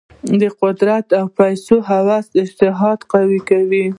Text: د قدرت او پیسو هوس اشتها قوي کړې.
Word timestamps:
د 0.41 0.43
قدرت 0.61 1.07
او 1.19 1.25
پیسو 1.37 1.75
هوس 1.89 2.25
اشتها 2.41 2.91
قوي 3.11 3.39
کړې. 3.49 3.85